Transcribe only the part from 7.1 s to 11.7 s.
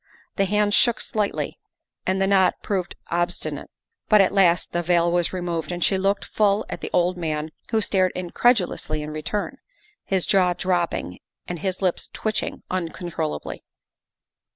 man, who stared incredu lously in return, his jaw dropping and